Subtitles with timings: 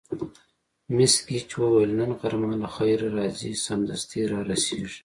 [0.95, 4.99] مس ګېج وویل: نن غرمه له خیره راځي، سمدستي را رسېږي.